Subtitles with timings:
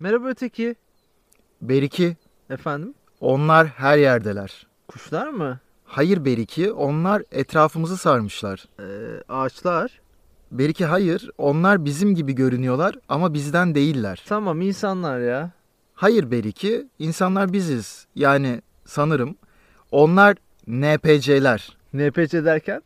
[0.00, 0.74] Merhaba öteki.
[1.62, 2.16] Beriki,
[2.50, 2.94] Efendim?
[3.20, 4.66] onlar her yerdeler.
[4.88, 5.58] Kuşlar mı?
[5.84, 8.64] Hayır Beriki, onlar etrafımızı sarmışlar.
[8.80, 8.84] Ee,
[9.28, 10.00] ağaçlar.
[10.52, 14.22] Beriki hayır, onlar bizim gibi görünüyorlar ama bizden değiller.
[14.26, 15.50] Tamam insanlar ya.
[15.94, 18.06] Hayır Beriki, insanlar biziz.
[18.14, 19.36] Yani sanırım
[19.90, 20.36] onlar
[20.66, 21.76] NPC'ler.
[21.92, 22.82] NPC derken?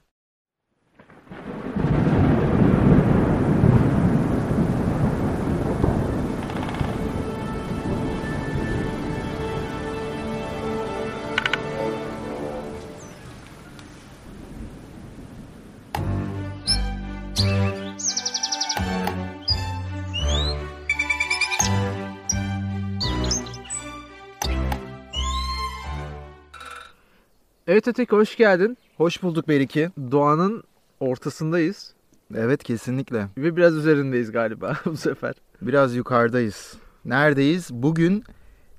[27.73, 28.79] Evet öteki hoş geldin.
[28.97, 29.91] Hoş bulduk Beriki.
[30.11, 30.63] Doğanın
[31.01, 31.95] ortasındayız.
[32.35, 33.29] Evet kesinlikle.
[33.37, 35.35] Ve biraz üzerindeyiz galiba bu sefer.
[35.63, 36.75] Biraz yukarıdayız.
[37.05, 37.71] Neredeyiz?
[37.73, 38.25] Bugün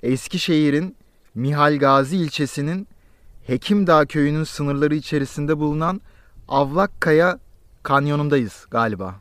[0.04, 0.96] Eskişehir'in
[1.36, 2.88] Mihal Gazi ilçesinin
[3.48, 6.02] Hekimdağ köyünün sınırları içerisinde bulunan
[6.48, 7.40] Avlakkaya
[7.84, 9.16] kanyonundayız galiba.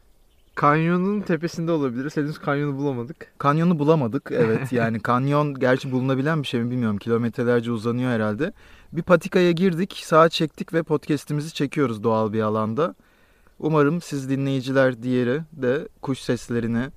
[0.54, 2.16] Kanyonun tepesinde olabiliriz.
[2.16, 3.32] Henüz kanyonu bulamadık.
[3.38, 8.52] Kanyonu bulamadık evet yani kanyon gerçi bulunabilen bir şey mi bilmiyorum kilometrelerce uzanıyor herhalde.
[8.92, 12.94] Bir patikaya girdik sağa çektik ve podcast'imizi çekiyoruz doğal bir alanda.
[13.58, 16.90] Umarım siz dinleyiciler diğeri de kuş seslerini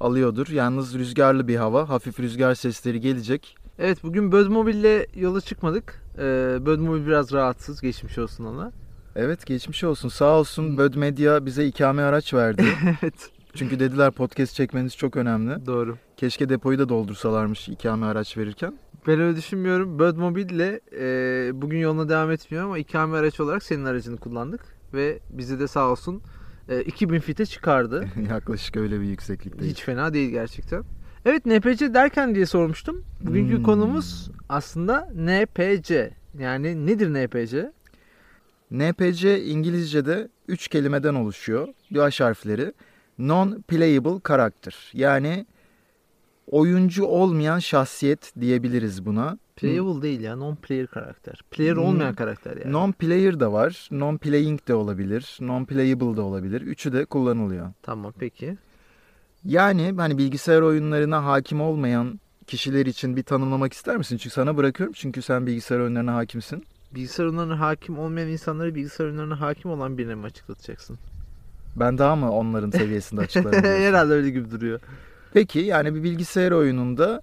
[0.00, 0.48] alıyordur.
[0.48, 3.56] Yalnız rüzgarlı bir hava hafif rüzgar sesleri gelecek.
[3.78, 6.02] Evet bugün Bödmobil'le yola çıkmadık.
[6.18, 6.22] Ee,
[6.66, 7.80] Bödmobil biraz rahatsız.
[7.80, 8.72] Geçmiş olsun ona.
[9.16, 12.64] Evet geçmiş olsun sağ olsun Böd Medya bize ikame araç verdi.
[13.02, 15.66] evet Çünkü dediler podcast çekmeniz çok önemli.
[15.66, 15.96] doğru.
[16.16, 18.78] Keşke depoyu da doldursalarmış ikame araç verirken.
[19.08, 19.98] Ben öyle düşünmüyorum.
[19.98, 24.60] Bödmobil'le e, bugün yoluna devam etmiyor ama ikame araç olarak senin aracını kullandık.
[24.94, 26.22] Ve bizi de sağ olsun
[26.68, 28.08] e, 2000 fite çıkardı.
[28.30, 29.74] Yaklaşık öyle bir yükseklikteyiz.
[29.76, 30.82] Hiç fena değil gerçekten.
[31.24, 33.04] Evet NPC derken diye sormuştum.
[33.20, 33.62] Bugünkü Hmm.
[33.62, 36.10] konumuz aslında NPC.
[36.38, 37.72] Yani nedir NPC?
[38.70, 41.68] NPC İngilizce'de 3 kelimeden oluşuyor.
[41.90, 42.72] Baş harfleri.
[43.18, 44.90] Non-playable character.
[44.92, 45.46] Yani
[46.50, 49.38] oyuncu olmayan şahsiyet diyebiliriz buna.
[49.56, 50.32] Playable değil ya.
[50.34, 51.40] Non-player karakter.
[51.50, 51.82] Player Hmm.
[51.84, 52.72] olmayan karakter yani.
[52.72, 53.88] Non-player da var.
[53.92, 55.38] Non-playing de olabilir.
[55.40, 56.60] Non-playable da olabilir.
[56.60, 57.72] Üçü de kullanılıyor.
[57.82, 58.56] Tamam peki.
[59.44, 64.16] Yani hani bilgisayar oyunlarına hakim olmayan kişiler için bir tanımlamak ister misin?
[64.16, 66.64] Çünkü sana bırakıyorum çünkü sen bilgisayar oyunlarına hakimsin.
[66.94, 70.98] Bilgisayar oyunlarına hakim olmayan insanları bilgisayar oyunlarına hakim olan birine mi açıklatacaksın?
[71.76, 73.64] Ben daha mı onların seviyesinde açıklarım?
[73.64, 74.80] Herhalde öyle gibi duruyor.
[75.32, 77.22] Peki yani bir bilgisayar oyununda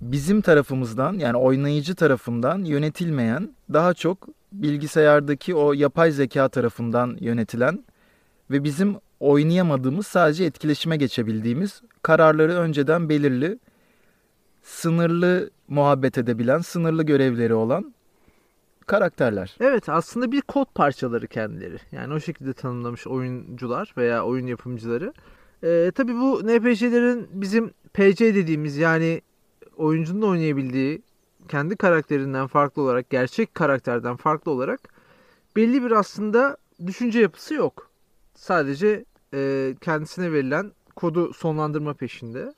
[0.00, 7.84] bizim tarafımızdan yani oynayıcı tarafından yönetilmeyen daha çok bilgisayardaki o yapay zeka tarafından yönetilen
[8.50, 13.58] ve bizim oynayamadığımız sadece etkileşime geçebildiğimiz kararları önceden belirli
[14.62, 17.94] sınırlı muhabbet edebilen sınırlı görevleri olan
[18.86, 19.56] karakterler.
[19.60, 21.76] Evet aslında bir kod parçaları kendileri.
[21.92, 25.12] Yani o şekilde tanımlamış oyuncular veya oyun yapımcıları.
[25.64, 29.22] Ee, tabii bu NPC'lerin bizim PC dediğimiz yani
[29.76, 31.02] oyuncunun oynayabildiği
[31.48, 34.80] kendi karakterinden farklı olarak, gerçek karakterden farklı olarak
[35.56, 36.56] belli bir aslında
[36.86, 37.90] düşünce yapısı yok.
[38.34, 39.04] Sadece
[39.34, 42.54] e, kendisine verilen kodu sonlandırma peşinde.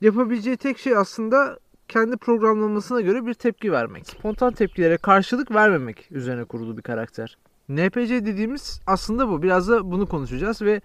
[0.00, 1.58] Yapabileceği tek şey aslında
[1.88, 4.06] kendi programlamasına göre bir tepki vermek.
[4.06, 7.38] Spontan tepkilere karşılık vermemek üzerine kurulu bir karakter.
[7.68, 9.42] NPC dediğimiz aslında bu.
[9.42, 10.80] Biraz da bunu konuşacağız ve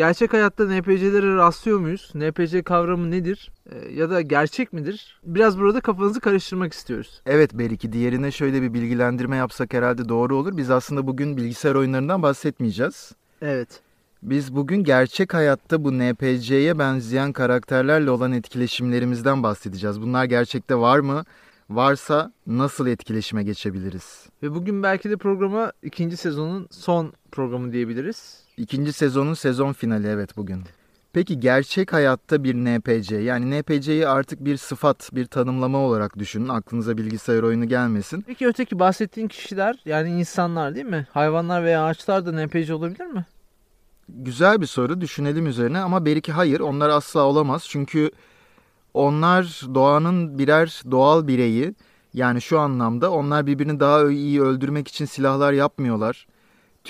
[0.00, 2.12] gerçek hayatta NPC'lere rastlıyor muyuz?
[2.14, 3.50] NPC kavramı nedir?
[3.70, 5.20] Ee, ya da gerçek midir?
[5.24, 7.22] Biraz burada kafanızı karıştırmak istiyoruz.
[7.26, 10.56] Evet belki diğerine şöyle bir bilgilendirme yapsak herhalde doğru olur.
[10.56, 13.12] Biz aslında bugün bilgisayar oyunlarından bahsetmeyeceğiz.
[13.42, 13.68] Evet.
[14.22, 20.02] Biz bugün gerçek hayatta bu NPC'ye benzeyen karakterlerle olan etkileşimlerimizden bahsedeceğiz.
[20.02, 21.24] Bunlar gerçekte var mı?
[21.70, 24.26] Varsa nasıl etkileşime geçebiliriz?
[24.42, 28.44] Ve bugün belki de programa ikinci sezonun son programı diyebiliriz.
[28.60, 30.62] İkinci sezonun sezon finali evet bugün.
[31.12, 36.48] Peki gerçek hayatta bir NPC yani NPC'yi artık bir sıfat, bir tanımlama olarak düşünün.
[36.48, 38.24] Aklınıza bilgisayar oyunu gelmesin.
[38.26, 41.06] Peki öteki bahsettiğin kişiler yani insanlar değil mi?
[41.10, 43.26] Hayvanlar veya ağaçlar da NPC olabilir mi?
[44.08, 47.64] Güzel bir soru düşünelim üzerine ama belki hayır onlar asla olamaz.
[47.68, 48.10] Çünkü
[48.94, 51.74] onlar doğanın birer doğal bireyi.
[52.14, 56.26] Yani şu anlamda onlar birbirini daha iyi öldürmek için silahlar yapmıyorlar.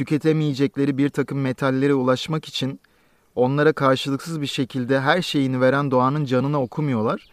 [0.00, 2.80] Tüketemeyecekleri bir takım metallere ulaşmak için
[3.34, 7.26] onlara karşılıksız bir şekilde her şeyini veren doğanın canına okumuyorlar.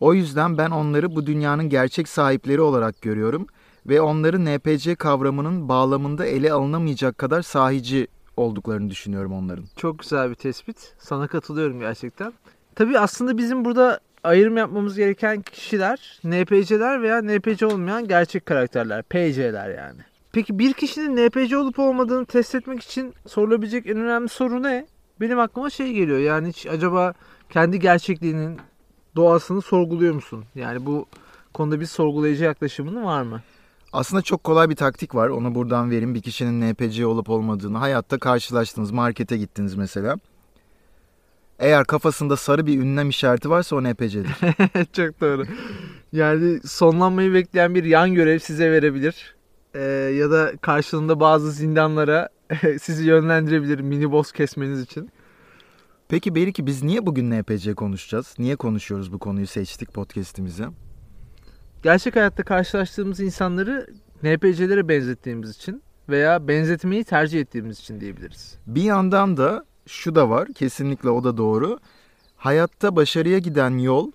[0.00, 3.46] O yüzden ben onları bu dünyanın gerçek sahipleri olarak görüyorum
[3.86, 8.06] ve onları NPC kavramının bağlamında ele alınamayacak kadar sahici
[8.36, 9.64] olduklarını düşünüyorum onların.
[9.76, 10.94] Çok güzel bir tespit.
[10.98, 12.32] Sana katılıyorum gerçekten.
[12.74, 19.02] Tabii aslında bizim burada ayrım yapmamız gereken kişiler NPC'ler veya NPC olmayan gerçek karakterler.
[19.02, 20.07] PC'ler yani.
[20.32, 24.86] Peki bir kişinin NPC olup olmadığını test etmek için sorulabilecek en önemli soru ne?
[25.20, 26.18] Benim aklıma şey geliyor.
[26.18, 27.14] Yani hiç acaba
[27.50, 28.60] kendi gerçekliğinin
[29.16, 30.44] doğasını sorguluyor musun?
[30.54, 31.06] Yani bu
[31.54, 33.42] konuda bir sorgulayıcı yaklaşımın var mı?
[33.92, 35.28] Aslında çok kolay bir taktik var.
[35.28, 36.14] Onu buradan vereyim.
[36.14, 37.78] Bir kişinin NPC olup olmadığını.
[37.78, 38.90] Hayatta karşılaştınız.
[38.90, 40.16] Markete gittiniz mesela.
[41.58, 44.26] Eğer kafasında sarı bir ünlem işareti varsa o NPC'dir.
[44.92, 45.44] Çok doğru.
[46.12, 49.37] Yani sonlanmayı bekleyen bir yan görev size verebilir.
[49.74, 49.80] Ee,
[50.18, 52.28] ya da karşılığında bazı zindanlara
[52.80, 55.10] sizi yönlendirebilir mini boss kesmeniz için.
[56.08, 58.34] Peki Beriki biz niye bugün NPC konuşacağız?
[58.38, 60.66] Niye konuşuyoruz bu konuyu seçtik podcast'imize?
[61.82, 63.86] Gerçek hayatta karşılaştığımız insanları
[64.22, 68.58] NPC'lere benzettiğimiz için veya benzetmeyi tercih ettiğimiz için diyebiliriz.
[68.66, 70.48] Bir yandan da şu da var.
[70.54, 71.78] Kesinlikle o da doğru.
[72.36, 74.12] Hayatta başarıya giden yol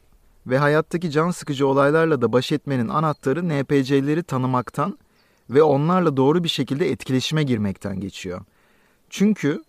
[0.48, 4.98] ve hayattaki can sıkıcı olaylarla da baş etmenin anahtarı NPC'leri tanımaktan
[5.50, 8.42] ve onlarla doğru bir şekilde etkileşime girmekten geçiyor.
[9.10, 9.64] Çünkü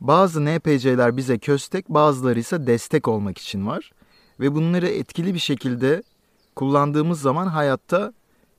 [0.00, 3.92] bazı NPC'ler bize köstek, bazıları ise destek olmak için var
[4.40, 6.02] ve bunları etkili bir şekilde
[6.56, 8.12] kullandığımız zaman hayatta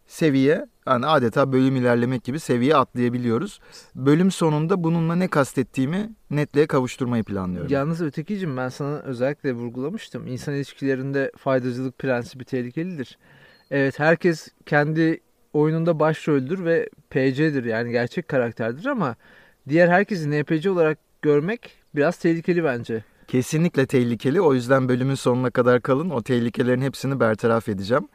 [0.07, 3.59] seviye yani adeta bölüm ilerlemek gibi seviye atlayabiliyoruz.
[3.95, 7.71] Bölüm sonunda bununla ne kastettiğimi netliğe kavuşturmayı planlıyorum.
[7.71, 10.27] Yalnız ötekicim ben sana özellikle vurgulamıştım.
[10.27, 13.17] İnsan ilişkilerinde faydacılık prensibi tehlikelidir.
[13.71, 15.19] Evet herkes kendi
[15.53, 19.15] oyununda başroldür ve PC'dir yani gerçek karakterdir ama
[19.69, 23.03] diğer herkesi NPC olarak görmek biraz tehlikeli bence.
[23.27, 24.41] Kesinlikle tehlikeli.
[24.41, 26.09] O yüzden bölümün sonuna kadar kalın.
[26.09, 28.07] O tehlikelerin hepsini bertaraf edeceğim.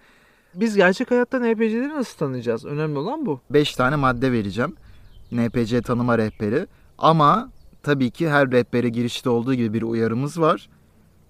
[0.54, 2.64] Biz gerçek hayatta NPC'leri nasıl tanıyacağız?
[2.64, 3.40] Önemli olan bu.
[3.50, 4.76] 5 tane madde vereceğim.
[5.32, 6.66] NPC tanıma rehberi.
[6.98, 7.50] Ama
[7.82, 10.68] tabii ki her rehbere girişte olduğu gibi bir uyarımız var.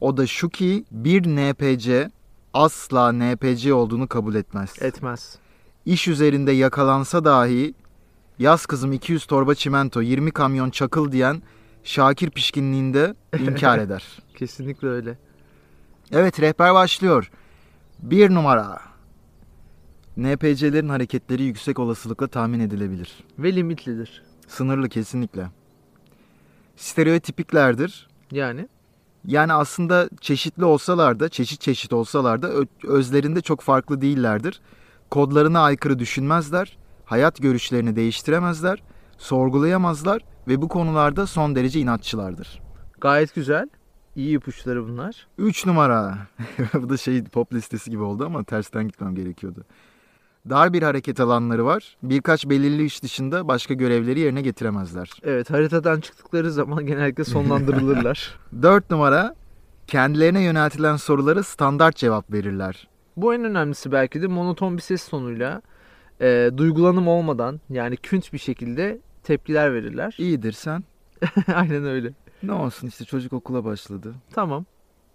[0.00, 2.10] O da şu ki bir NPC
[2.54, 4.82] asla NPC olduğunu kabul etmez.
[4.82, 5.38] Etmez.
[5.86, 7.74] İş üzerinde yakalansa dahi
[8.38, 11.42] yaz kızım 200 torba çimento 20 kamyon çakıl diyen
[11.84, 14.04] Şakir pişkinliğinde inkar eder.
[14.36, 15.18] Kesinlikle öyle.
[16.12, 17.30] Evet rehber başlıyor.
[17.98, 18.80] Bir numara.
[20.16, 23.24] NPC'lerin hareketleri yüksek olasılıkla tahmin edilebilir.
[23.38, 24.22] Ve limitlidir.
[24.48, 25.48] Sınırlı kesinlikle.
[26.76, 28.08] Stereotipiklerdir.
[28.30, 28.68] Yani
[29.26, 32.50] Yani aslında çeşitli olsalar da, çeşit çeşit olsalar da
[32.84, 34.60] özlerinde çok farklı değillerdir.
[35.12, 38.82] Kodlarına aykırı düşünmezler, hayat görüşlerini değiştiremezler,
[39.18, 42.62] sorgulayamazlar ve bu konularda son derece inatçılardır.
[43.00, 43.68] gayet güzel.
[44.16, 45.26] İyi ipuçları bunlar.
[45.38, 46.18] 3 numara.
[46.74, 49.64] bu da şey pop listesi gibi oldu ama tersten gitmem gerekiyordu.
[50.50, 51.96] Dar bir hareket alanları var.
[52.02, 55.10] Birkaç belirli iş dışında başka görevleri yerine getiremezler.
[55.22, 58.38] Evet haritadan çıktıkları zaman genellikle sonlandırılırlar.
[58.62, 59.34] 4 numara.
[59.86, 62.91] Kendilerine yöneltilen sorulara standart cevap verirler.
[63.16, 65.62] Bu en önemlisi belki de monoton bir ses tonuyla
[66.20, 70.14] e, duygulanım olmadan yani künç bir şekilde tepkiler verirler.
[70.18, 70.84] İyidir sen.
[71.54, 72.12] Aynen öyle.
[72.42, 74.14] Ne olsun işte çocuk okula başladı.
[74.32, 74.64] Tamam.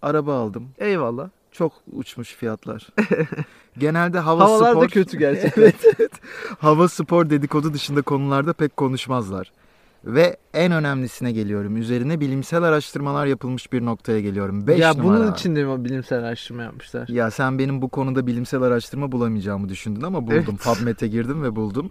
[0.02, 0.68] Araba aldım.
[0.78, 1.28] Eyvallah.
[1.52, 2.88] Çok uçmuş fiyatlar.
[3.78, 4.82] Genelde hava Havalar spor...
[4.82, 5.62] da kötü gerçekten.
[5.62, 6.12] evet, evet.
[6.58, 9.52] Hava spor dedikodu dışında konularda pek konuşmazlar.
[10.04, 11.76] Ve en önemlisine geliyorum.
[11.76, 14.66] Üzerine bilimsel araştırmalar yapılmış bir noktaya geliyorum.
[14.66, 15.06] 5 ya numara.
[15.06, 17.08] bunun için de mi bilimsel araştırma yapmışlar?
[17.08, 20.44] Ya sen benim bu konuda bilimsel araştırma bulamayacağımı düşündün ama buldum.
[20.48, 20.64] Evet.
[20.64, 21.90] PubMed'e girdim ve buldum.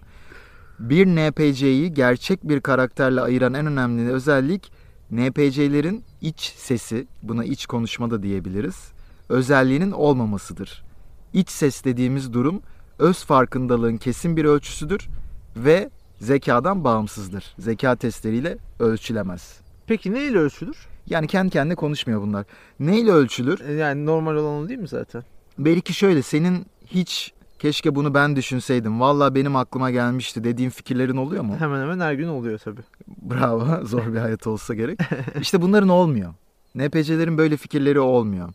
[0.78, 4.72] Bir NPC'yi gerçek bir karakterle ayıran en önemli özellik
[5.10, 8.92] NPC'lerin iç sesi, buna iç konuşma da diyebiliriz,
[9.28, 10.84] özelliğinin olmamasıdır.
[11.32, 12.62] İç ses dediğimiz durum
[12.98, 15.08] öz farkındalığın kesin bir ölçüsüdür
[15.56, 17.54] ve zekadan bağımsızdır.
[17.58, 19.60] Zeka testleriyle ölçülemez.
[19.86, 20.86] Peki ne ile ölçülür?
[21.06, 22.46] Yani kendi kendine konuşmuyor bunlar.
[22.80, 23.60] Neyle ölçülür?
[23.60, 25.22] E, Yani normal olan o değil mi zaten?
[25.58, 29.00] Belki şöyle senin hiç keşke bunu ben düşünseydim.
[29.00, 31.56] Valla benim aklıma gelmişti dediğin fikirlerin oluyor mu?
[31.58, 32.80] Hemen hemen her gün oluyor tabii.
[33.08, 33.66] Bravo.
[33.86, 34.98] Zor bir hayat olsa gerek.
[35.40, 36.34] İşte bunların olmuyor.
[36.74, 38.48] NPC'lerin böyle fikirleri olmuyor.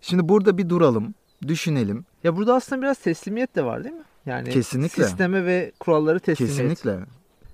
[0.00, 1.14] Şimdi burada bir duralım.
[1.48, 2.04] Düşünelim.
[2.24, 4.02] Ya burada aslında biraz teslimiyet de var değil mi?
[4.26, 5.04] Yani Kesinlikle.
[5.04, 6.58] sisteme ve kuralları teslimiyet.
[6.58, 7.04] Kesinlikle.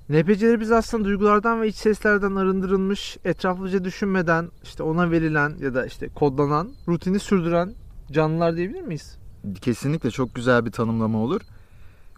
[0.09, 5.87] NPC'leri biz aslında duygulardan ve iç seslerden arındırılmış, etraflıca düşünmeden, işte ona verilen ya da
[5.87, 7.75] işte kodlanan, rutini sürdüren
[8.13, 9.17] canlılar diyebilir miyiz?
[9.61, 11.41] Kesinlikle çok güzel bir tanımlama olur.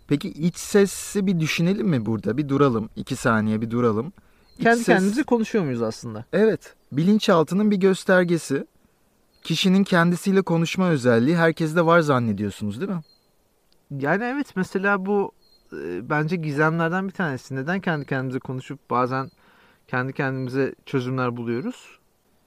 [0.09, 2.37] Peki iç sesi bir düşünelim mi burada?
[2.37, 2.89] Bir duralım.
[2.97, 4.13] iki saniye bir duralım.
[4.59, 6.25] İç Kendi ses- kendimize konuşuyor muyuz aslında?
[6.33, 6.75] Evet.
[6.93, 8.67] Bilinçaltının bir göstergesi.
[9.43, 13.01] Kişinin kendisiyle konuşma özelliği herkeste var zannediyorsunuz değil mi?
[13.91, 15.33] Yani evet mesela bu
[15.73, 17.57] e, bence gizemlerden bir tanesi.
[17.57, 19.31] Neden kendi kendimize konuşup bazen
[19.89, 21.99] kendi kendimize çözümler buluyoruz?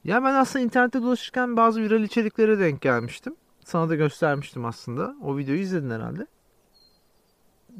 [0.04, 3.36] Ya ben aslında internette dolaşırken bazı viral içeriklere denk gelmiştim.
[3.64, 5.16] Sana da göstermiştim aslında.
[5.22, 6.26] O videoyu izledin herhalde.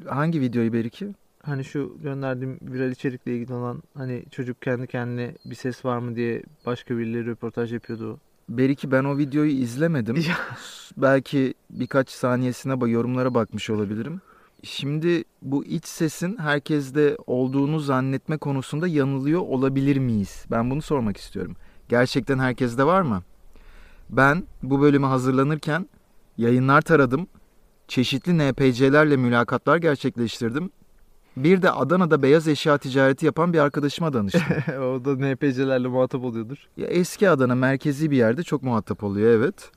[0.09, 1.09] Hangi videoyu Beriki?
[1.43, 6.17] Hani şu gönderdiğim viral içerikle ilgili olan hani çocuk kendi kendine bir ses var mı
[6.17, 8.21] diye başka birileri röportaj yapıyordu.
[8.49, 10.17] Beriki ben o videoyu izlemedim.
[10.97, 14.21] Belki birkaç saniyesine bak yorumlara bakmış olabilirim.
[14.63, 20.45] Şimdi bu iç sesin herkeste olduğunu zannetme konusunda yanılıyor olabilir miyiz?
[20.51, 21.57] Ben bunu sormak istiyorum.
[21.89, 23.23] Gerçekten herkeste var mı?
[24.11, 25.89] Ben bu bölüme hazırlanırken
[26.39, 27.27] yayınlar taradım.
[27.89, 30.71] Çeşitli NPC'lerle mülakatlar gerçekleştirdim.
[31.37, 34.43] Bir de Adana'da beyaz eşya ticareti yapan bir arkadaşıma danıştım.
[34.83, 36.69] o da NPC'lerle muhatap oluyordur.
[36.77, 39.71] Ya eski Adana merkezi bir yerde çok muhatap oluyor evet.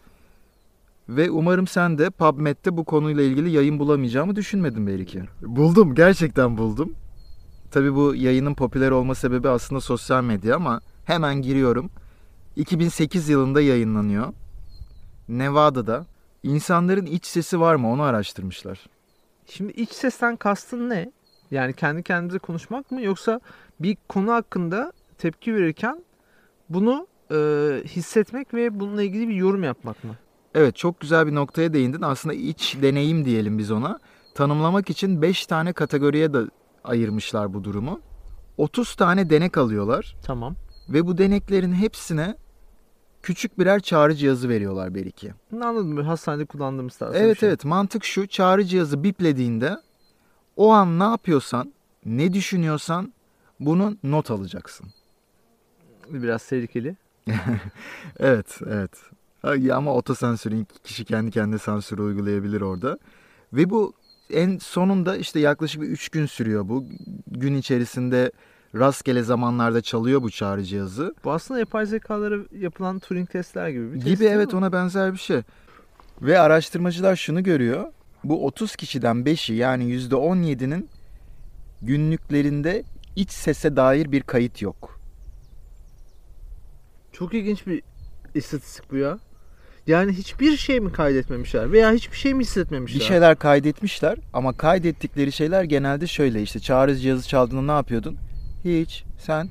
[1.10, 5.24] Ve umarım sen de PubMed'de bu konuyla ilgili yayın bulamayacağımı düşünmedin belki.
[5.42, 6.94] Buldum, gerçekten buldum.
[7.72, 11.90] Tabii bu yayının popüler olma sebebi aslında sosyal medya ama hemen giriyorum.
[12.56, 14.34] 2008 yılında yayınlanıyor.
[15.30, 16.06] Nevada'da
[16.44, 18.86] insanların iç sesi var mı onu araştırmışlar.
[19.48, 21.12] Şimdi iç sesten kastın ne?
[21.52, 23.40] Yani kendi kendimize konuşmak mı yoksa
[23.80, 26.04] bir konu hakkında tepki verirken
[26.70, 27.36] bunu e,
[27.86, 30.16] hissetmek ve bununla ilgili bir yorum yapmak mı?
[30.56, 32.02] Evet çok güzel bir noktaya değindin.
[32.02, 34.00] Aslında iç deneyim diyelim biz ona.
[34.36, 36.40] Tanımlamak için 5 tane kategoriye de
[36.84, 38.00] ayırmışlar bu durumu.
[38.58, 40.56] 30 tane denek alıyorlar Tamam.
[40.90, 42.36] ve bu deneklerin hepsine
[43.24, 44.96] küçük birer çağrı cihazı veriyorlar.
[45.52, 45.98] Bunu anladım.
[45.98, 47.50] Hastanede kullandığımız tarzda bir Evet şey.
[47.50, 49.78] evet mantık şu çağrı cihazı biplediğinde
[50.56, 51.74] o an ne yapıyorsan
[52.06, 53.14] ne düşünüyorsan
[53.60, 54.88] bunu not alacaksın.
[56.10, 56.96] Biraz tehlikeli.
[58.20, 58.92] Evet evet
[59.74, 63.00] ama otosansürün kişi kendi kendine sansür uygulayabilir orada.
[63.54, 63.94] Ve bu
[64.30, 66.86] en sonunda işte yaklaşık bir 3 gün sürüyor bu.
[67.28, 68.32] Gün içerisinde
[68.76, 71.16] rastgele zamanlarda çalıyor bu çağrı cihazı.
[71.24, 74.58] Bu aslında yapay zekalara yapılan Turing testler gibi bir test Gibi evet mi?
[74.58, 75.42] ona benzer bir şey.
[76.22, 77.92] Ve araştırmacılar şunu görüyor.
[78.26, 80.90] Bu 30 kişiden 5'i yani %17'nin
[81.82, 82.84] günlüklerinde
[83.16, 85.00] iç sese dair bir kayıt yok.
[87.12, 87.82] Çok ilginç bir
[88.36, 89.20] istatistik bu ya.
[89.88, 93.00] Yani hiçbir şey mi kaydetmemişler veya hiçbir şey mi hissetmemişler?
[93.00, 98.18] Bir şeyler kaydetmişler ama kaydettikleri şeyler genelde şöyle işte çağrı cihazı çaldığında ne yapıyordun?
[98.64, 99.04] Hiç.
[99.20, 99.50] Sen?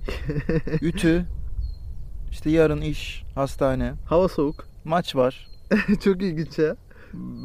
[0.80, 1.26] Ütü.
[2.30, 4.68] İşte yarın iş, hastane, Hava soğuk.
[4.84, 5.48] maç var.
[6.04, 6.76] Çok ilginç ya.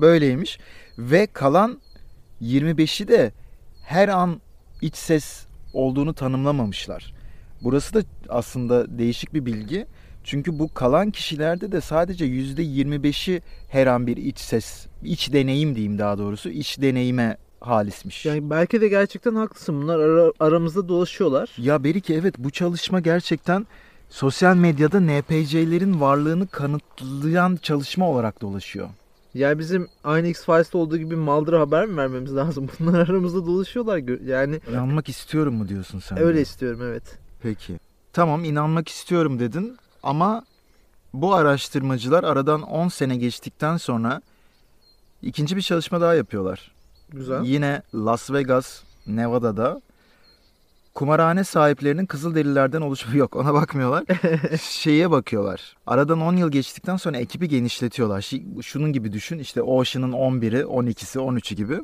[0.01, 0.59] Böyleymiş.
[0.97, 1.79] Ve kalan
[2.41, 3.31] 25'i de
[3.83, 4.41] her an
[4.81, 7.13] iç ses olduğunu tanımlamamışlar.
[7.61, 9.87] Burası da aslında değişik bir bilgi.
[10.23, 15.99] Çünkü bu kalan kişilerde de sadece %25'i her an bir iç ses, iç deneyim diyeyim
[15.99, 18.25] daha doğrusu, iç deneyime halismiş.
[18.25, 19.81] Yani belki de gerçekten haklısın.
[19.81, 21.49] Bunlar ara- aramızda dolaşıyorlar.
[21.57, 23.67] Ya Berike evet bu çalışma gerçekten
[24.09, 28.89] sosyal medyada NPC'lerin varlığını kanıtlayan çalışma olarak dolaşıyor.
[29.35, 32.67] Yani bizim aynı X-Files'ta olduğu gibi Maldır'a haber mi vermemiz lazım?
[32.79, 34.21] Bunlar aramızda dolaşıyorlar.
[34.25, 36.17] Yani İnanmak istiyorum mu diyorsun sen?
[36.17, 36.21] de?
[36.21, 37.03] öyle istiyorum evet.
[37.41, 37.79] Peki.
[38.13, 40.43] Tamam inanmak istiyorum dedin ama
[41.13, 44.21] bu araştırmacılar aradan 10 sene geçtikten sonra
[45.21, 46.71] ikinci bir çalışma daha yapıyorlar.
[47.09, 47.43] Güzel.
[47.43, 49.81] Yine Las Vegas, Nevada'da
[50.95, 54.03] kumarhane sahiplerinin Kızılderililerden oluşumu yok ona bakmıyorlar.
[54.61, 55.75] Şeye bakıyorlar.
[55.87, 58.31] Aradan 10 yıl geçtikten sonra ekibi genişletiyorlar.
[58.61, 61.81] Şunun gibi düşün işte Ocean'ın 11'i, 12'si, 13'ü gibi.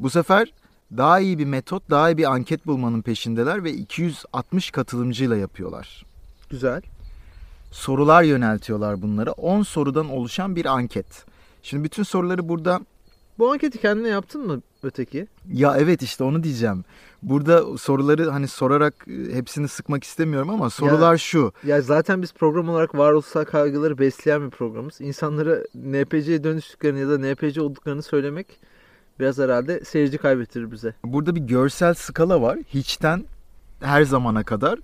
[0.00, 0.52] Bu sefer
[0.96, 6.04] daha iyi bir metot, daha iyi bir anket bulmanın peşindeler ve 260 katılımcıyla yapıyorlar.
[6.50, 6.82] Güzel.
[7.72, 9.32] Sorular yöneltiyorlar bunlara.
[9.32, 11.24] 10 sorudan oluşan bir anket.
[11.62, 12.80] Şimdi bütün soruları burada
[13.38, 15.26] Bu anketi kendine yaptın mı öteki?
[15.52, 16.84] Ya evet işte onu diyeceğim.
[17.22, 21.52] Burada soruları hani sorarak e, hepsini sıkmak istemiyorum ama sorular şu.
[21.64, 25.00] Ya zaten biz program olarak varoluşsal kaygıları besleyen bir programız.
[25.00, 28.46] İnsanlara NPC'ye dönüştüklerini ya da NPC olduklarını söylemek
[29.20, 30.94] biraz herhalde seyirci kaybettirir bize.
[31.04, 32.58] Burada bir görsel skala var.
[32.68, 33.24] Hiçten
[33.80, 34.78] her zamana kadar.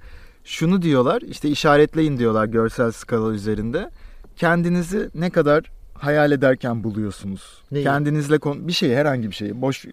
[0.45, 3.91] Şunu diyorlar işte işaretleyin diyorlar görsel skala üzerinde.
[4.37, 7.63] Kendinizi ne kadar hayal ederken buluyorsunuz.
[7.71, 7.85] Neyi?
[7.85, 9.87] Kendinizle kon- bir şeyi herhangi bir şeyi boş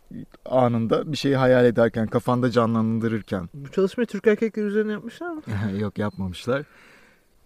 [0.46, 3.50] anında bir şeyi hayal ederken kafanda canlandırırken.
[3.54, 5.42] Bu çalışmayı Türk erkekleri üzerine yapmışlar mı?
[5.80, 6.64] Yok yapmamışlar.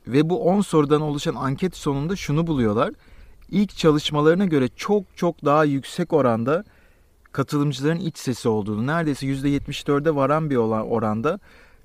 [0.08, 2.94] Ve bu 10 sorudan oluşan anket sonunda şunu buluyorlar.
[3.50, 6.64] İlk çalışmalarına göre çok çok daha yüksek oranda
[7.32, 11.40] katılımcıların iç sesi olduğunu, neredeyse %74'e varan bir oranda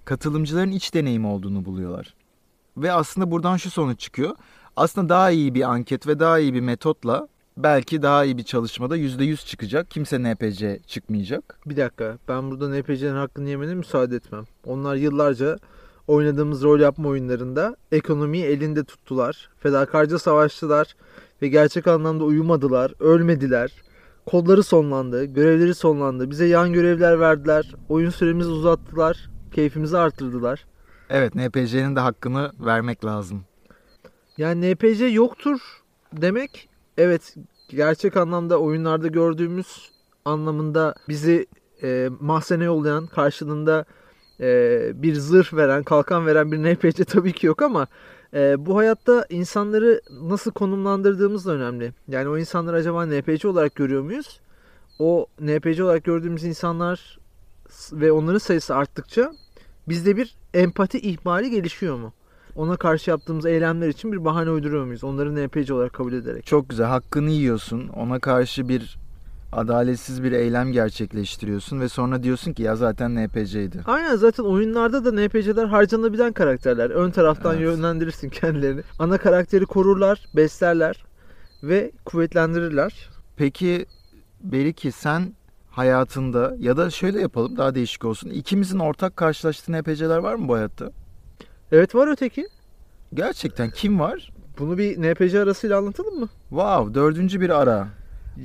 [0.05, 2.15] katılımcıların iç deneyimi olduğunu buluyorlar.
[2.77, 4.37] Ve aslında buradan şu sonuç çıkıyor.
[4.77, 8.97] Aslında daha iyi bir anket ve daha iyi bir metotla belki daha iyi bir çalışmada
[8.97, 9.91] %100 çıkacak.
[9.91, 11.59] Kimse NPC çıkmayacak.
[11.67, 14.45] Bir dakika ben burada NPC'nin hakkını yemene müsaade etmem.
[14.65, 15.59] Onlar yıllarca
[16.09, 19.51] oynadığımız rol yapma oyunlarında ekonomiyi elinde tuttular.
[19.59, 20.97] Fedakarca savaştılar
[21.43, 23.73] ve gerçek anlamda uyumadılar, ölmediler.
[24.27, 26.31] Kodları sonlandı, görevleri sonlandı.
[26.31, 27.75] Bize yan görevler verdiler.
[27.89, 29.31] Oyun süremizi uzattılar.
[29.53, 30.65] Keyfimizi arttırdılar.
[31.11, 33.45] Evet NPC'nin de hakkını vermek lazım.
[34.39, 35.61] Yani NPC yoktur
[36.13, 37.35] demek evet
[37.69, 39.91] gerçek anlamda oyunlarda gördüğümüz
[40.25, 41.47] anlamında bizi
[41.83, 43.85] e, mahzene yollayan karşılığında
[44.41, 47.87] e, bir zırh veren, kalkan veren bir NPC tabii ki yok ama
[48.35, 51.93] e, bu hayatta insanları nasıl konumlandırdığımız da önemli.
[52.09, 54.41] Yani o insanları acaba NPC olarak görüyor muyuz?
[54.99, 57.19] O NPC olarak gördüğümüz insanlar
[57.93, 59.33] ve onların sayısı arttıkça
[59.89, 62.13] bizde bir empati ihmali gelişiyor mu?
[62.57, 65.05] Ona karşı yaptığımız eylemler için bir bahane uyduruyor muyuz?
[65.05, 66.47] Onları NPC olarak kabul ederek.
[66.47, 67.89] Çok güzel hakkını yiyorsun.
[67.89, 68.99] Ona karşı bir
[69.53, 73.81] adaletsiz bir eylem gerçekleştiriyorsun ve sonra diyorsun ki ya zaten NPC'ydi.
[73.87, 76.91] Aynen zaten oyunlarda da NPC'ler harcanabilen karakterler.
[76.91, 77.63] Ön taraftan Evet.
[77.63, 78.81] yönlendirirsin kendilerini.
[78.99, 81.05] Ana karakteri korurlar, beslerler
[81.63, 83.09] ve kuvvetlendirirler.
[83.37, 83.87] Peki
[84.41, 85.33] Beriki sen
[85.71, 88.31] hayatında ya da şöyle yapalım daha değişik olsun.
[88.31, 90.91] İkimizin ortak karşılaştığı NPC'ler var mı bu hayatta?
[91.73, 92.47] Evet var öteki.
[93.15, 94.33] Gerçekten kim var?
[94.59, 96.29] Bunu bir NPC arasıyla anlatalım mı?
[96.49, 97.89] Wow dördüncü bir ara.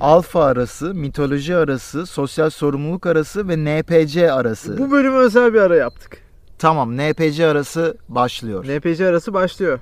[0.00, 4.78] Alfa arası, mitoloji arası, sosyal sorumluluk arası ve NPC arası.
[4.78, 6.18] Bu bölüme özel bir ara yaptık.
[6.58, 8.64] Tamam NPC arası başlıyor.
[8.64, 9.78] NPC arası başlıyor.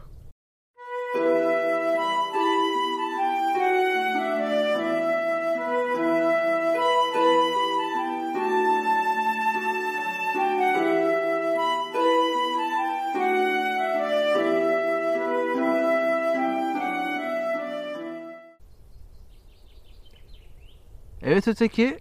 [21.30, 21.98] Evet öteki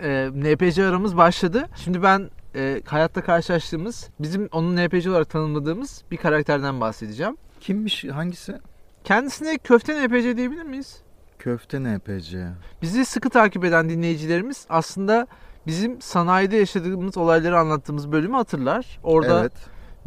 [0.00, 1.68] e, NPC aramız başladı.
[1.76, 7.36] Şimdi ben e, hayatta karşılaştığımız, bizim onun NPC olarak tanımladığımız bir karakterden bahsedeceğim.
[7.60, 8.58] Kimmiş hangisi?
[9.04, 11.02] Kendisine köfte NPC diyebilir miyiz?
[11.38, 12.48] Köfte NPC.
[12.82, 15.26] Bizi sıkı takip eden dinleyicilerimiz aslında
[15.66, 19.00] bizim sanayide yaşadığımız olayları anlattığımız bölümü hatırlar.
[19.02, 19.52] Orada Evet.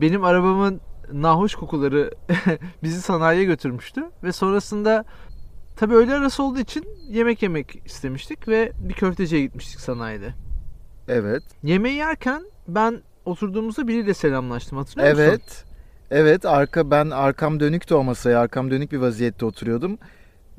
[0.01, 0.81] benim arabamın
[1.13, 2.11] nahoş kokuları
[2.83, 5.05] bizi sanayiye götürmüştü ve sonrasında
[5.75, 10.33] tabii öğle arası olduğu için yemek yemek istemiştik ve bir köfteciye gitmiştik sanayide.
[11.07, 11.43] Evet.
[11.63, 15.23] Yemeği yerken ben oturduğumuzda biriyle selamlaştım hatırlıyor musun?
[15.23, 15.65] Evet.
[16.11, 18.39] Evet arka ben arkam dönüktü o masaya.
[18.39, 19.97] Arkam dönük bir vaziyette oturuyordum.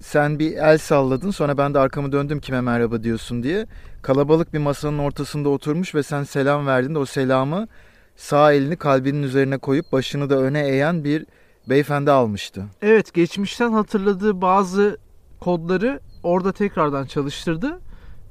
[0.00, 3.66] Sen bir el salladın sonra ben de arkamı döndüm kime merhaba diyorsun diye.
[4.02, 7.68] Kalabalık bir masanın ortasında oturmuş ve sen selam verdin de o selamı
[8.16, 11.26] sağ elini kalbinin üzerine koyup başını da öne eğen bir
[11.68, 12.64] beyefendi almıştı.
[12.82, 14.98] Evet geçmişten hatırladığı bazı
[15.40, 17.80] kodları orada tekrardan çalıştırdı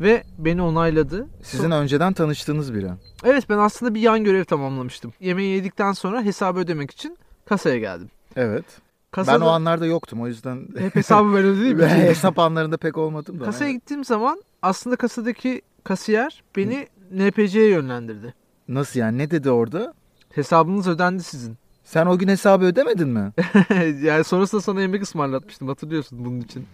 [0.01, 1.27] ve beni onayladı.
[1.43, 2.89] Sizin So- önceden tanıştığınız biri.
[3.23, 5.13] Evet ben aslında bir yan görev tamamlamıştım.
[5.19, 8.09] Yemeği yedikten sonra hesabı ödemek için kasaya geldim.
[8.35, 8.65] Evet.
[9.11, 12.97] Kasada Ben o anlarda yoktum o yüzden hep hesabı ben ödediğim ben hesap anlarında pek
[12.97, 13.45] olmadım da.
[13.45, 18.33] Kasaya gittiğim zaman aslında kasadaki kasiyer beni NPC'ye yönlendirdi.
[18.67, 19.93] Nasıl yani ne dedi orada?
[20.33, 21.57] Hesabınız ödendi sizin.
[21.83, 23.31] Sen o gün hesabı ödemedin mi?
[24.01, 26.65] yani sonrasında sana yemek ısmarlatmıştım hatırlıyorsun bunun için.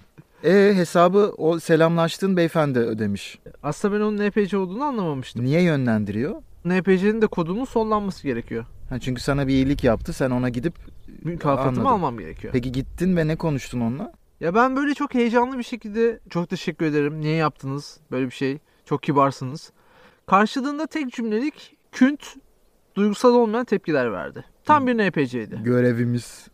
[0.44, 3.40] E hesabı o selamlaştığın beyefendi ödemiş.
[3.64, 5.46] Aslında ben onun NPC olduğunu anlamamıştım.
[5.46, 6.36] Niye yönlendiriyor?
[6.66, 8.66] NPC'nin de kodunun sonlanması gerekiyor.
[8.90, 10.14] Ha, çünkü sana bir iyilik yaptı.
[10.14, 10.74] Sen ona gidip
[11.24, 11.88] Mükafatımı Anladım.
[11.88, 12.54] almam gerekiyor.
[12.54, 14.14] peki gittin ve ne konuştun onunla?
[14.40, 17.22] Ya ben böyle çok heyecanlı bir şekilde çok teşekkür ederim.
[17.22, 18.58] Niye yaptınız böyle bir şey?
[18.86, 19.72] Çok kibarsınız.
[20.28, 22.24] Karşılığında tek cümlelik künt
[22.96, 24.46] duygusal olmayan tepkiler verdi.
[24.66, 25.60] Tam bir NPC'ydi.
[25.64, 26.48] Görevimiz.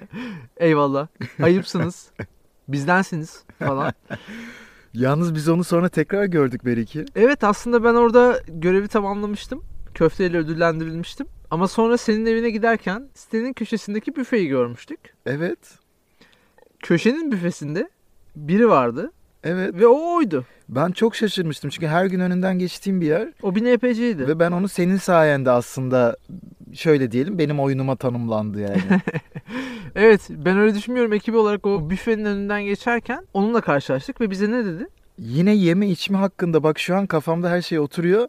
[0.56, 1.06] Eyvallah.
[1.42, 2.10] Ayıpsınız.
[2.68, 3.92] Bizdensiniz falan.
[4.94, 7.04] Yalnız biz onu sonra tekrar gördük Beriki.
[7.16, 9.64] Evet aslında ben orada görevi tamamlamıştım.
[9.94, 11.26] Köfteyle ödüllendirilmiştim.
[11.50, 14.98] Ama sonra senin evine giderken sitenin köşesindeki büfeyi görmüştük.
[15.26, 15.58] Evet.
[16.82, 17.88] Köşenin büfesinde
[18.36, 19.12] biri vardı
[19.44, 19.74] Evet.
[19.74, 20.44] ve o oydu.
[20.68, 24.28] Ben çok şaşırmıştım çünkü her gün önünden geçtiğim bir yer O bir NPC'ydi.
[24.28, 26.16] ve ben onu senin sayende aslında
[26.74, 28.82] şöyle diyelim benim oyunuma tanımlandı yani.
[29.96, 31.12] Evet ben öyle düşünmüyorum.
[31.12, 34.86] Ekibi olarak o büfenin önünden geçerken onunla karşılaştık ve bize ne dedi?
[35.18, 38.28] Yine yeme içme hakkında bak şu an kafamda her şey oturuyor.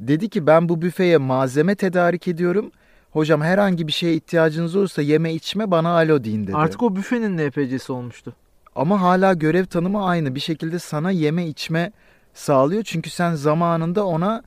[0.00, 2.72] Dedi ki ben bu büfeye malzeme tedarik ediyorum.
[3.10, 6.56] Hocam herhangi bir şeye ihtiyacınız olursa yeme içme bana alo deyin dedi.
[6.56, 8.34] Artık o büfenin NPC'si olmuştu.
[8.74, 10.34] Ama hala görev tanımı aynı.
[10.34, 11.92] Bir şekilde sana yeme içme
[12.34, 12.82] sağlıyor.
[12.82, 14.42] Çünkü sen zamanında ona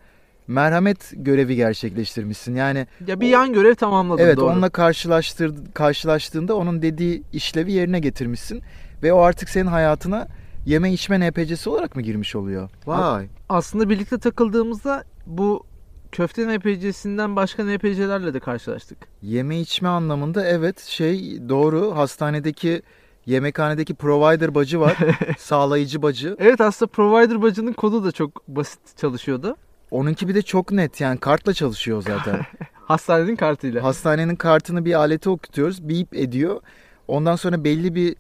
[0.48, 2.56] merhamet görevi gerçekleştirmişsin.
[2.56, 4.46] Yani Ya bir O- yan görev tamamladım evet doğru.
[4.46, 8.62] onunla karşılaştır, karşılaştığında onun dediği işlevi yerine getirmişsin.
[9.04, 10.28] Ve o artık senin hayatına
[10.66, 12.70] yeme içme NPC'si olarak mı girmiş oluyor?
[12.86, 13.28] Vay.
[13.50, 15.64] Aslında birlikte takıldığımızda bu
[16.12, 18.98] köfte NPC'sinden başka NPC'lerle de karşılaştık.
[19.22, 22.82] Yeme içme anlamında evet şey doğru hastanedeki
[23.26, 24.98] yemekhanedeki provider bacı var.
[25.38, 26.36] sağlayıcı bacı.
[26.40, 29.56] Evet aslında provider bacının kodu da çok basit çalışıyordu.
[29.94, 32.42] Onunki bir de çok net yani kartla çalışıyor zaten.
[32.74, 33.84] Hastanenin kartıyla.
[33.84, 35.90] Hastanenin kartını bir alete okutuyoruz.
[35.90, 36.62] Beep ediyor.
[37.08, 38.16] Ondan sonra belli bir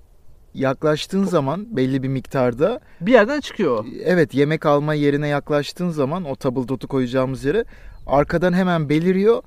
[0.53, 6.35] yaklaştığın zaman belli bir miktarda bir yerden çıkıyor evet yemek alma yerine yaklaştığın zaman o
[6.35, 7.65] tabldot'u koyacağımız yere
[8.07, 9.43] arkadan hemen beliriyor.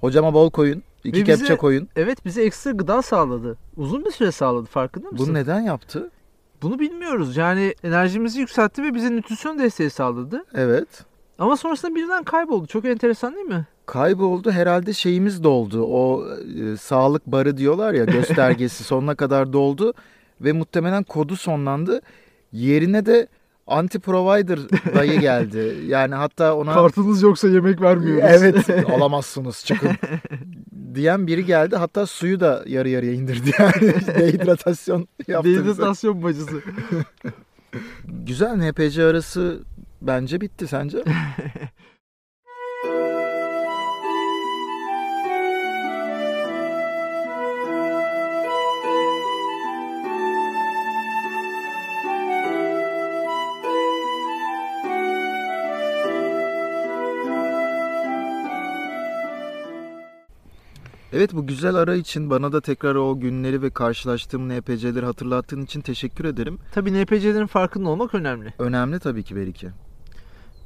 [0.00, 0.82] Hocama bol koyun.
[1.04, 1.88] iki Ve bize- kepçe koyun.
[1.96, 3.58] Evet bize ekstra gıda sağladı.
[3.76, 5.26] Uzun bir süre sağladı farkında mısın?
[5.26, 6.10] Bunu neden yaptı?
[6.62, 7.36] Bunu bilmiyoruz.
[7.36, 10.44] Yani enerjimizi yükseltti ve bize nütrisyon desteği sağladı.
[10.54, 11.04] Evet.
[11.38, 12.66] Ama sonrasında birden kayboldu.
[12.66, 13.66] Çok enteresan değil mi?
[13.86, 15.82] Kayboldu herhalde şeyimiz doldu.
[15.84, 16.24] O
[16.62, 19.94] e, sağlık barı diyorlar ya göstergesi sonuna kadar doldu
[20.40, 22.00] ve muhtemelen kodu sonlandı.
[22.52, 23.28] Yerine de
[23.66, 24.58] anti provider
[24.94, 25.76] dayı geldi.
[25.86, 28.24] Yani hatta ona Kartınız yoksa yemek vermiyoruz.
[28.28, 29.90] evet alamazsınız çıkın
[30.94, 31.76] diyen biri geldi.
[31.76, 35.48] Hatta suyu da yarı yarıya indirdi yani dehidratasyon yaptı.
[35.48, 36.62] Dehidratasyon bacısı.
[38.26, 39.60] Güzel NPC arası
[40.06, 41.04] bence bitti sence?
[61.16, 65.80] Evet bu güzel ara için bana da tekrar o günleri ve karşılaştığım NPC'leri hatırlattığın için
[65.80, 66.58] teşekkür ederim.
[66.72, 68.54] Tabii NPC'lerin farkında olmak önemli.
[68.58, 69.70] Önemli tabii ki Beriki.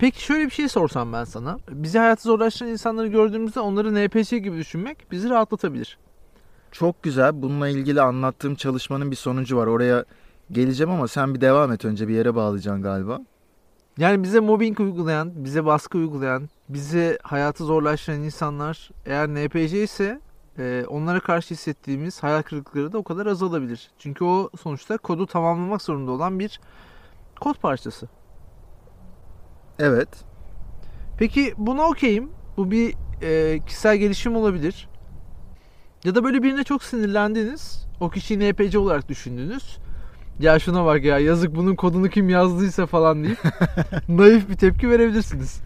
[0.00, 1.58] Peki şöyle bir şey sorsam ben sana.
[1.70, 5.98] Bizi hayatı zorlaştıran insanları gördüğümüzde onları NPC gibi düşünmek bizi rahatlatabilir.
[6.72, 7.42] Çok güzel.
[7.42, 9.66] Bununla ilgili anlattığım çalışmanın bir sonucu var.
[9.66, 10.04] Oraya
[10.52, 13.20] geleceğim ama sen bir devam et önce bir yere bağlayacaksın galiba.
[13.98, 20.20] Yani bize mobbing uygulayan, bize baskı uygulayan, bize hayatı zorlaştıran insanlar eğer NPC ise
[20.58, 23.90] e, onlara karşı hissettiğimiz hayal kırıklıkları da o kadar azalabilir.
[23.98, 26.60] Çünkü o sonuçta kodu tamamlamak zorunda olan bir
[27.40, 28.08] kod parçası.
[29.80, 30.08] Evet.
[31.18, 32.30] Peki buna okeyim.
[32.56, 34.88] Bu bir e, kişisel gelişim olabilir.
[36.04, 37.86] Ya da böyle birine çok sinirlendiniz.
[38.00, 39.78] O kişiyi NPC olarak düşündünüz.
[40.40, 43.38] Ya şuna bak ya yazık bunun kodunu kim yazdıysa falan deyip
[44.08, 45.60] naif bir tepki verebilirsiniz.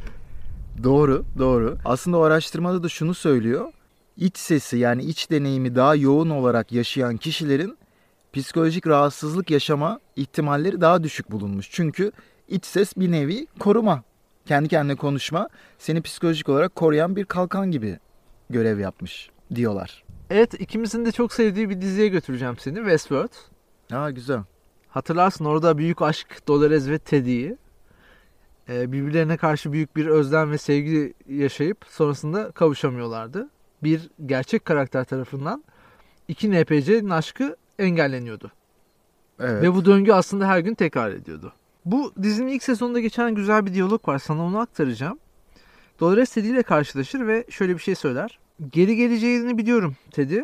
[0.83, 1.79] Doğru, doğru.
[1.85, 3.73] Aslında o araştırmada da şunu söylüyor.
[4.17, 7.79] İç sesi yani iç deneyimi daha yoğun olarak yaşayan kişilerin
[8.33, 11.69] psikolojik rahatsızlık yaşama ihtimalleri daha düşük bulunmuş.
[11.71, 12.13] Çünkü
[12.49, 14.03] iç ses bir nevi koruma.
[14.47, 17.99] Kendi kendine konuşma seni psikolojik olarak koruyan bir kalkan gibi
[18.51, 20.05] görev yapmış diyorlar.
[20.31, 23.33] Evet ikimizin de çok sevdiği bir diziye götüreceğim seni Westworld.
[23.93, 24.41] Aa güzel.
[24.89, 27.57] Hatırlarsın orada büyük aşk Dolores ve Teddy'yi
[28.69, 33.49] e, birbirlerine karşı büyük bir özlem ve sevgi yaşayıp sonrasında kavuşamıyorlardı.
[33.83, 35.65] Bir gerçek karakter tarafından
[36.29, 38.53] iki NPC'nin aşkı engelleniyordu.
[39.41, 39.63] Evet.
[39.63, 41.53] Ve bu döngü aslında her gün tekrar ediyordu.
[41.85, 44.19] Bu dizinin ilk sezonunda geçen güzel bir diyalog var.
[44.19, 45.19] Sana onu aktaracağım.
[46.01, 48.39] Dolores Teddy ile karşılaşır ve şöyle bir şey söyler.
[48.73, 50.41] Geri geleceğini biliyorum Teddy.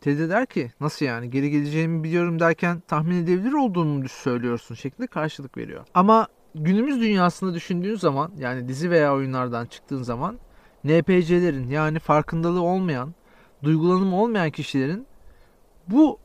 [0.00, 5.56] Teddy der ki nasıl yani geri geleceğimi biliyorum derken tahmin edebilir olduğunu söylüyorsun şeklinde karşılık
[5.56, 5.84] veriyor.
[5.94, 10.38] Ama günümüz dünyasında düşündüğün zaman yani dizi veya oyunlardan çıktığın zaman
[10.84, 13.14] NPC'lerin yani farkındalığı olmayan,
[13.62, 15.06] duygulanımı olmayan kişilerin
[15.88, 16.18] bu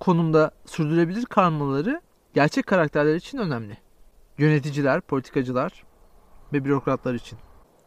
[0.00, 2.00] konumda sürdürebilir kalmaları
[2.34, 3.78] gerçek karakterler için önemli.
[4.38, 5.84] Yöneticiler, politikacılar
[6.52, 7.38] ve bürokratlar için.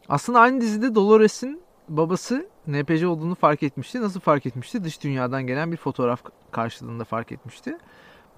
[0.08, 4.00] Aslında aynı dizide Dolores'in babası NPC olduğunu fark etmişti.
[4.00, 4.84] Nasıl fark etmişti?
[4.84, 7.78] Dış dünyadan gelen bir fotoğraf karşılığında fark etmişti.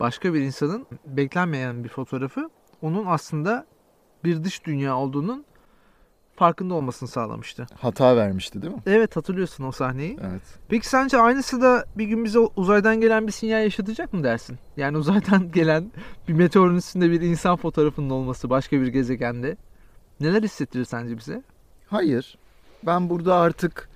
[0.01, 2.51] Başka bir insanın beklenmeyen bir fotoğrafı
[2.83, 3.67] onun aslında
[4.25, 5.45] bir dış dünya olduğunun
[6.39, 7.67] farkında olmasını sağlamıştı.
[7.81, 8.83] Hata vermişti değil mi?
[8.87, 10.19] Evet hatırlıyorsun o sahneyi.
[10.31, 10.43] Evet.
[10.69, 14.59] Peki sence aynısı da bir gün bize uzaydan gelen bir sinyal yaşatacak mı dersin?
[14.77, 15.93] Yani uzaydan gelen
[16.29, 19.57] bir meteorun üstünde bir insan fotoğrafının olması başka bir gezegende
[20.21, 21.43] neler hissettirir sence bize?
[21.87, 22.39] Hayır.
[22.87, 23.89] Ben burada artık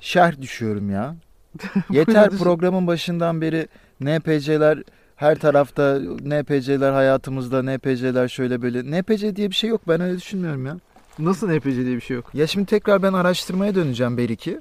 [0.00, 1.16] şerh düşüyorum ya.
[1.90, 3.68] Yeter programın başından beri
[4.00, 4.82] NPC'ler
[5.16, 9.00] her tarafta NPC'ler hayatımızda NPC'ler şöyle böyle.
[9.00, 10.76] NPC diye bir şey yok ben öyle düşünmüyorum ya.
[11.18, 12.34] Nasıl NPC diye bir şey yok?
[12.34, 14.60] Ya şimdi tekrar ben araştırmaya döneceğim belki.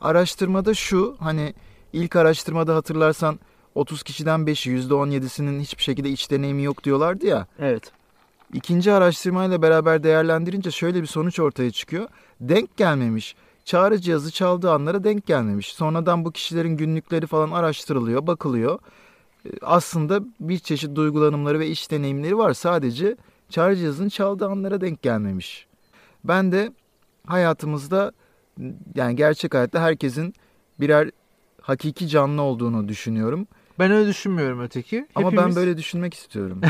[0.00, 1.54] Araştırmada şu hani
[1.92, 3.38] ilk araştırmada hatırlarsan
[3.74, 7.46] 30 kişiden 5'i %17'sinin hiçbir şekilde iç deneyimi yok diyorlardı ya.
[7.58, 7.92] Evet.
[8.52, 12.08] İkinci araştırmayla beraber değerlendirince şöyle bir sonuç ortaya çıkıyor.
[12.40, 13.36] Denk gelmemiş.
[13.64, 15.72] Çağrı cihazı çaldığı anlara denk gelmemiş.
[15.72, 18.78] Sonradan bu kişilerin günlükleri falan araştırılıyor, bakılıyor.
[19.46, 22.54] Ee, Aslında bir çeşit duygulanımları ve iş deneyimleri var.
[22.54, 23.16] Sadece
[23.48, 25.66] çağrı cihazının çaldığı anlara denk gelmemiş.
[26.24, 26.72] Ben de
[27.26, 28.12] hayatımızda
[28.94, 30.34] yani gerçek hayatta herkesin
[30.80, 31.10] birer
[31.60, 33.46] hakiki canlı olduğunu düşünüyorum.
[33.78, 35.06] Ben öyle düşünmüyorum öteki.
[35.14, 36.60] Ama ben Hepimiz- böyle düşünmek istiyorum.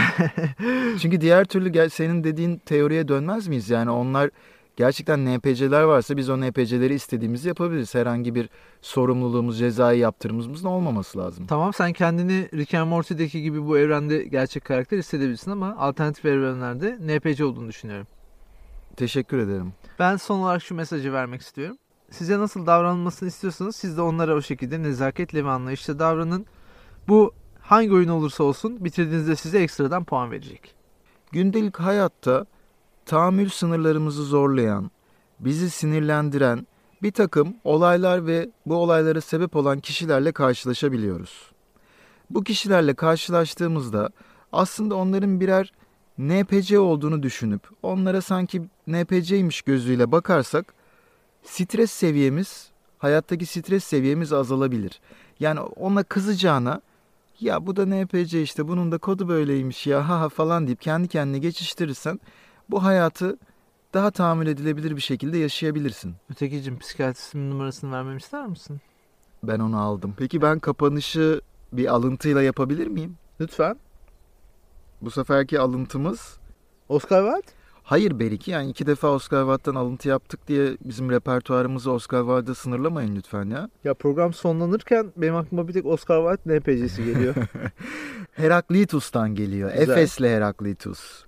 [1.00, 3.70] Çünkü diğer türlü gel- senin dediğin teoriye dönmez miyiz?
[3.70, 4.30] Yani onlar
[4.76, 7.94] gerçekten NPC'ler varsa biz o NPC'leri istediğimizi yapabiliriz.
[7.94, 8.48] Herhangi bir
[8.82, 11.46] sorumluluğumuz, cezai yaptırımımızın olmaması lazım.
[11.46, 16.98] Tamam sen kendini Rick and Morty'deki gibi bu evrende gerçek karakter hissedebilirsin ama alternatif evrenlerde
[17.00, 18.06] NPC olduğunu düşünüyorum.
[18.96, 19.72] Teşekkür ederim.
[19.98, 21.76] Ben son olarak şu mesajı vermek istiyorum.
[22.10, 26.46] Size nasıl davranılmasını istiyorsanız siz de onlara o şekilde nezaketle ve anlayışla davranın.
[27.08, 30.74] Bu hangi oyun olursa olsun bitirdiğinizde size ekstradan puan verecek.
[31.32, 32.46] Gündelik hayatta
[33.06, 34.90] tahammül sınırlarımızı zorlayan,
[35.40, 36.66] bizi sinirlendiren
[37.02, 41.50] bir takım olaylar ve bu olaylara sebep olan kişilerle karşılaşabiliyoruz.
[42.30, 44.10] Bu kişilerle karşılaştığımızda
[44.52, 45.72] aslında onların birer
[46.18, 50.74] NPC olduğunu düşünüp onlara sanki NPC'ymiş gözüyle bakarsak
[51.42, 55.00] stres seviyemiz, hayattaki stres seviyemiz azalabilir.
[55.40, 56.80] Yani ona kızacağına
[57.40, 61.38] ya bu da NPC işte bunun da kodu böyleymiş ya ha falan deyip kendi kendine
[61.38, 62.20] geçiştirirsen
[62.70, 63.38] bu hayatı
[63.94, 66.14] daha tahammül edilebilir bir şekilde yaşayabilirsin.
[66.30, 68.80] Ötekicim psikiyatristin numarasını vermemi ister misin?
[69.42, 70.14] Ben onu aldım.
[70.18, 71.40] Peki ben kapanışı
[71.72, 73.16] bir alıntıyla yapabilir miyim?
[73.40, 73.76] Lütfen.
[75.00, 76.38] Bu seferki alıntımız
[76.88, 77.64] Oscar Wilde?
[77.84, 83.16] hayır belki yani iki defa Oscar Wilde'dan alıntı yaptık diye bizim repertuarımızı Oscar Wilde'a sınırlamayın
[83.16, 83.70] lütfen ya.
[83.84, 87.34] Ya program sonlanırken benim aklıma bir tek Oscar Wilde NPC'si geliyor.
[88.32, 89.70] Heraklitus'tan geliyor.
[89.72, 89.88] Güzel.
[89.88, 91.24] Efesli Heraklitus.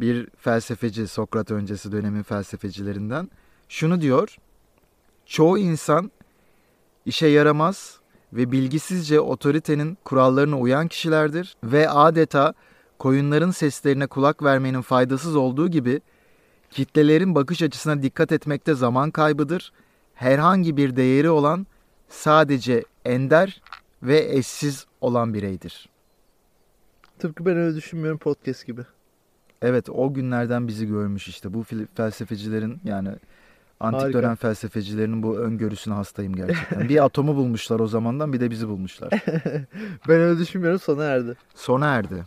[0.00, 3.30] Bir felsefeci, Sokrat öncesi dönemin felsefecilerinden.
[3.68, 4.36] Şunu diyor.
[5.26, 6.10] Çoğu insan
[7.06, 7.98] işe yaramaz
[8.32, 12.54] ve bilgisizce otoritenin kurallarına uyan kişilerdir ve adeta
[12.98, 16.00] koyunların seslerine kulak vermenin faydasız olduğu gibi
[16.70, 19.72] kitlelerin bakış açısına dikkat etmekte zaman kaybıdır.
[20.14, 21.66] Herhangi bir değeri olan
[22.08, 23.62] sadece ender
[24.02, 25.88] ve eşsiz olan bireydir.
[27.18, 28.82] Tıpkı ben öyle düşünmüyorum podcast gibi.
[29.64, 31.54] Evet o günlerden bizi görmüş işte.
[31.54, 33.08] Bu felsefecilerin yani
[33.80, 34.18] antik Harika.
[34.18, 36.88] dönem felsefecilerinin bu öngörüsüne hastayım gerçekten.
[36.88, 39.10] bir atomu bulmuşlar o zamandan bir de bizi bulmuşlar.
[40.08, 41.34] Ben öyle düşünmüyorum sona erdi.
[41.54, 42.24] Sona erdi.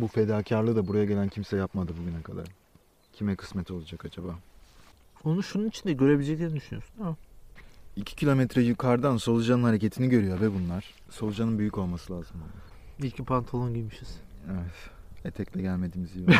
[0.00, 2.46] Bu fedakarlığı da buraya gelen kimse yapmadı bugüne kadar.
[3.12, 4.34] Kime kısmet olacak acaba?
[5.24, 7.16] Onu şunun içinde görebileceklerini düşünüyorsun değil mi?
[7.96, 10.94] 2 kilometre yukarıdan solucanın hareketini görüyor be bunlar.
[11.10, 12.36] Solucanın büyük olması lazım.
[13.02, 14.20] İyi ki pantolon giymişiz.
[14.50, 14.90] Evet.
[15.24, 16.32] Etekle gelmediğimiz iyi oldu.